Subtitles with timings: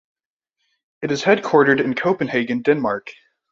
[1.03, 3.11] It is headquartered in Copenhagen, Denmark.